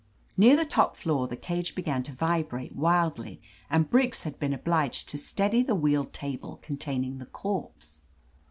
[0.35, 5.07] Near the top floor the cage began to vibrate wildly and Briggs had been obliged
[5.09, 8.01] to steady the wheeled table containing the corpse.